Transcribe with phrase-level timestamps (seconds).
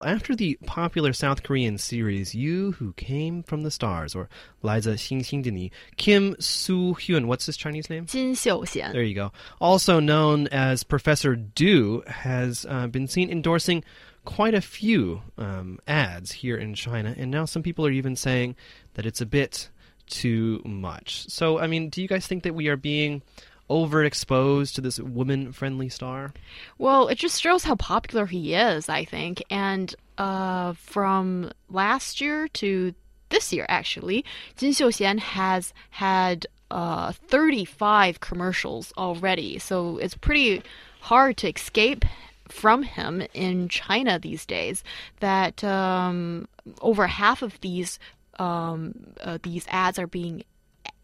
[0.00, 4.28] After the popular South Korean series You Who Came from the Stars or
[4.62, 8.06] 来自星星的你, Kim Soo Hyun, what's his Chinese name?
[8.06, 8.92] 金秀贤.
[8.92, 9.32] There you go.
[9.58, 13.82] Also known as Professor Do, has uh, been seen endorsing
[14.24, 18.54] quite a few um, ads here in China, and now some people are even saying
[18.94, 19.68] that it's a bit
[20.06, 21.28] too much.
[21.28, 23.22] So, I mean, do you guys think that we are being
[23.68, 26.32] overexposed to this woman friendly star?
[26.78, 29.42] Well, it just shows how popular he is, I think.
[29.50, 32.94] And uh, from last year to
[33.28, 34.24] this year, actually,
[34.56, 39.58] Jin Xiuxian has had uh, 35 commercials already.
[39.58, 40.62] So it's pretty
[41.00, 42.04] hard to escape
[42.48, 44.82] from him in China these days.
[45.20, 46.48] That um,
[46.80, 47.98] over half of these
[48.38, 50.44] um, uh, these ads are being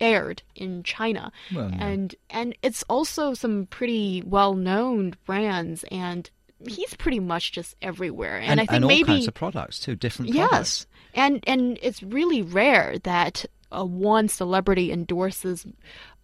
[0.01, 6.29] aired in China, Well, and and it's also some pretty well known brands, and
[6.67, 8.37] he's pretty much just everywhere.
[8.37, 10.87] And, and, I think and all maybe kinds of products too, different yes, products.
[11.15, 15.67] and and it's really rare that uh, one celebrity endorses,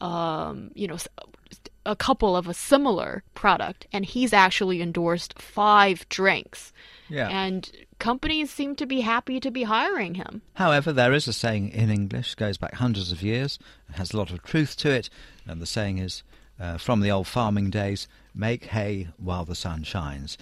[0.01, 0.99] um, you know.
[1.91, 6.73] A couple of a similar product, and he's actually endorsed five drinks.
[7.09, 7.29] Yeah.
[7.29, 10.43] And companies seem to be happy to be hiring him.
[10.55, 14.17] However, there is a saying in English, goes back hundreds of years, and has a
[14.17, 15.11] lot of truth to it.
[15.49, 16.23] And the saying is,
[16.61, 20.39] uh, from the old farming days, make hay while the sun shines.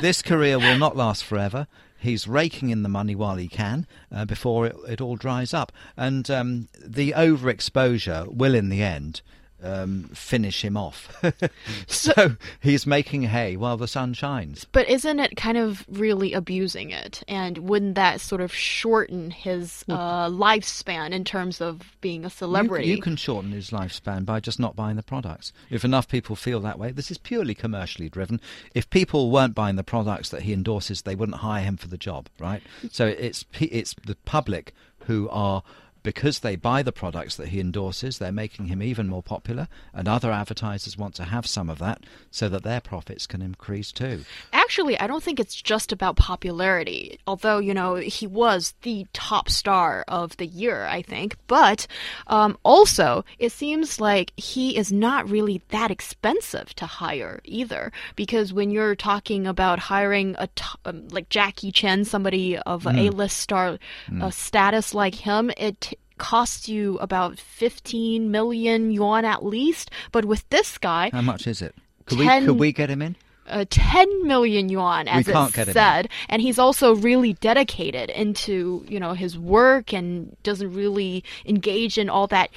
[0.00, 1.66] this career will not last forever.
[1.98, 5.70] He's raking in the money while he can uh, before it, it all dries up.
[5.98, 9.20] And um, the overexposure will, in the end,
[9.62, 11.22] um, finish him off.
[11.86, 14.64] so he's making hay while the sun shines.
[14.72, 17.22] But isn't it kind of really abusing it?
[17.28, 22.88] And wouldn't that sort of shorten his uh, lifespan in terms of being a celebrity?
[22.88, 25.52] You, can shorten his lifespan by just not buying the products.
[25.70, 28.40] If enough people feel that way, this is purely commercially driven.
[28.74, 31.96] If people weren't buying the products that he endorses, they wouldn't hire him for the
[31.96, 32.62] job, right?
[32.90, 34.72] So it's it's the public
[35.04, 35.62] who are
[36.02, 40.08] because they buy the products that he endorses, they're making him even more popular, and
[40.08, 44.24] other advertisers want to have some of that so that their profits can increase too.
[44.70, 47.18] Actually, I don't think it's just about popularity.
[47.26, 51.34] Although, you know, he was the top star of the year, I think.
[51.48, 51.88] But
[52.28, 57.90] um, also, it seems like he is not really that expensive to hire either.
[58.14, 60.48] Because when you're talking about hiring a
[60.84, 63.76] um, like Jackie Chan, somebody of a A-list star
[64.22, 69.90] uh, status like him, it costs you about 15 million yuan at least.
[70.12, 71.74] But with this guy, How much is it?
[72.06, 73.16] Could we could we get him in?
[73.50, 76.08] Uh, 10 million yuan as it get it said.
[76.28, 82.08] And he's also really dedicated into you know his work and doesn't really engage in
[82.08, 82.50] all that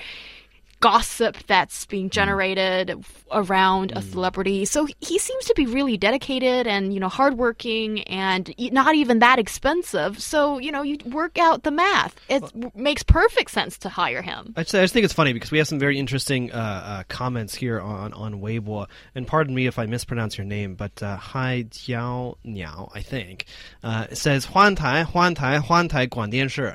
[0.84, 2.12] gossip that's being mm.
[2.12, 3.02] generated
[3.32, 3.98] around mm.
[3.98, 4.66] a celebrity.
[4.66, 9.40] So he seems to be really dedicated and you know hardworking and not even that
[9.40, 10.22] expensive.
[10.22, 12.16] So you know you work out the math.
[12.28, 14.54] It well, makes perfect sense to hire him.
[14.58, 17.04] I just, I just, think it's funny because we have some very interesting uh, uh,
[17.08, 18.88] comments here on on Weibo.
[19.16, 23.46] And pardon me if I mispronounce your name, but uh, Hai Jiao Niao, I think,
[23.84, 26.72] uh, says Huan Tai Huan Tai Huan Tai Guan Dian Shi.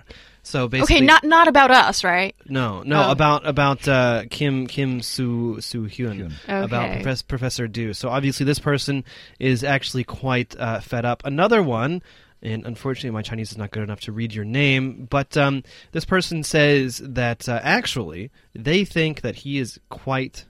[0.48, 3.10] So basically, okay not not about us right no, no, Oh.
[3.10, 6.64] about about uh, Kim Kim Soo Soo Hyun, Hyun.
[6.64, 7.02] about Okay.
[7.02, 7.92] Professor, Professor Du.
[7.92, 9.04] So obviously, this person
[9.38, 11.22] is actually quite uh, fed up.
[11.26, 12.00] Another one,
[12.42, 16.06] and unfortunately, my Chinese is not good enough to read your name, but um, this
[16.06, 20.46] person says that uh, actually they think that he is quite.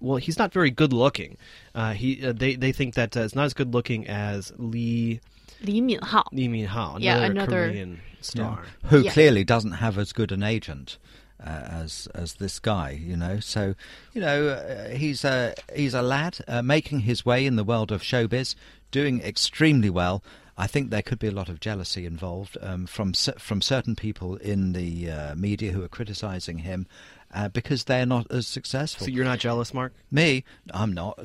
[0.00, 1.36] Well, he's not very good looking.
[1.74, 5.20] Uh, he uh, they they think that uh, it's not as good looking as Lee
[5.62, 8.64] Li Minhao Lee Min Hao, another, Yeah, another- Korean star.
[8.84, 9.12] who Yeah.
[9.12, 10.98] clearly doesn't have as good an agent
[11.40, 13.38] uh, as as this guy, you know.
[13.40, 13.74] So,
[14.12, 17.92] you know, uh, he's a he's a lad uh, making his way in the world
[17.92, 18.54] of showbiz,
[18.90, 20.22] doing extremely well.
[20.60, 24.34] I think there could be a lot of jealousy involved um, from from certain people
[24.38, 26.88] in the uh, media who are criticising him
[27.34, 29.06] uh, because they're not as successful.
[29.06, 29.92] So you're not jealous, Mark?
[30.10, 31.18] Me, I'm not.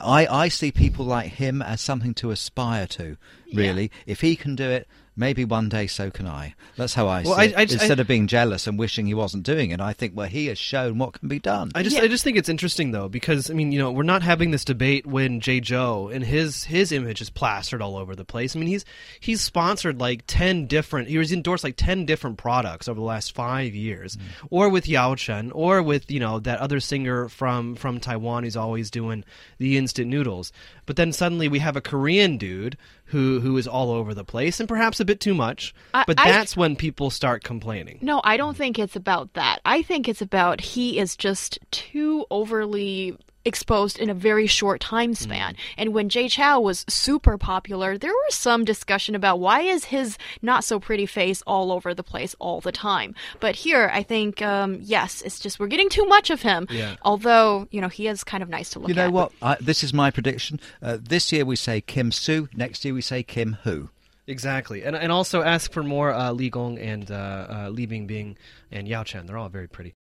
[0.00, 3.16] I, I see people like him as something to aspire to,
[3.54, 3.90] really.
[4.06, 6.54] If he can do it, maybe one day so can I.
[6.76, 7.54] That's how I Well, see I- it.
[7.56, 10.12] I just- Instead I- of being jealous and wishing he wasn't doing it, I think,
[10.16, 11.70] well, he has shown what can be done.
[11.74, 12.02] I just Yeah.
[12.02, 14.64] I just think it's interesting though because I mean you know we're not having this
[14.64, 18.54] debate when Jay Chou and his his image is plastered all over the place.
[18.54, 18.84] I mean he's
[19.20, 23.34] he's sponsored like ten different he was endorsed like ten different products over the last
[23.34, 24.20] five years, mm.
[24.50, 28.56] or with Yao Chen, or with you know that other singer from from Taiwan who's
[28.56, 29.24] always doing
[29.58, 30.52] the instant noodles.
[30.86, 32.76] But then suddenly we have a Korean dude
[33.06, 35.74] who who is all over the place and perhaps a bit too much.
[35.94, 37.98] I- but I- that's when people start complaining.
[38.00, 39.60] No, I don't think it's about that.
[39.64, 45.14] I think it's about he is just too overly exposed in a very short time
[45.14, 45.56] span.
[45.78, 50.18] And when Jay Chou was super popular, there was some discussion about why is his
[50.42, 53.14] not so pretty face all over the place all the time.
[53.40, 56.66] But here, I think um, yes, it's just we're getting too much of him.
[56.68, 56.96] Yeah.
[57.02, 59.12] Although you know he is kind of nice to look You know at.
[59.12, 59.32] what?
[59.40, 60.60] I, this is my prediction.
[60.82, 62.48] Uh, this year we say Kim Soo.
[62.54, 63.88] Next year we say Kim Who.
[64.28, 67.14] Exactly, and and also ask for more uh, Li Gong and uh,
[67.48, 68.36] uh, Li Bingbing
[68.70, 69.24] and Yao Chen.
[69.24, 69.94] They're all very pretty.